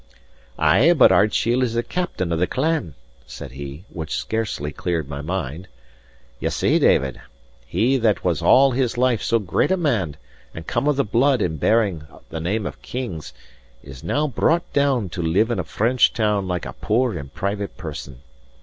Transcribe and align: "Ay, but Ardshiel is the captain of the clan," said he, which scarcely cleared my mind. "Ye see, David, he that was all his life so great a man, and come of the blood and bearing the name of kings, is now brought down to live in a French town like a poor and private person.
"Ay, 0.57 0.93
but 0.93 1.11
Ardshiel 1.11 1.61
is 1.61 1.75
the 1.75 1.83
captain 1.83 2.31
of 2.31 2.39
the 2.39 2.47
clan," 2.47 2.95
said 3.27 3.51
he, 3.51 3.85
which 3.89 4.15
scarcely 4.15 4.71
cleared 4.71 5.07
my 5.07 5.21
mind. 5.21 5.67
"Ye 6.39 6.49
see, 6.49 6.79
David, 6.79 7.21
he 7.67 7.97
that 7.97 8.23
was 8.23 8.41
all 8.41 8.71
his 8.71 8.97
life 8.97 9.21
so 9.21 9.37
great 9.37 9.69
a 9.69 9.77
man, 9.77 10.17
and 10.55 10.65
come 10.65 10.87
of 10.87 10.95
the 10.95 11.03
blood 11.03 11.39
and 11.39 11.59
bearing 11.59 12.07
the 12.31 12.39
name 12.41 12.65
of 12.65 12.81
kings, 12.81 13.31
is 13.83 14.03
now 14.03 14.25
brought 14.25 14.73
down 14.73 15.07
to 15.09 15.21
live 15.21 15.51
in 15.51 15.59
a 15.59 15.63
French 15.63 16.13
town 16.13 16.47
like 16.47 16.65
a 16.65 16.73
poor 16.73 17.15
and 17.15 17.31
private 17.35 17.77
person. 17.77 18.23